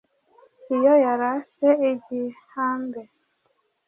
iyo 0.77 0.93
yarase 1.03 1.69
igihambe 1.91 3.01